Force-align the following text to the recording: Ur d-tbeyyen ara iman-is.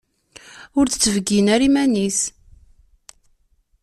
Ur 0.79 0.85
d-tbeyyen 0.87 1.47
ara 1.53 1.65
iman-is. 1.67 2.19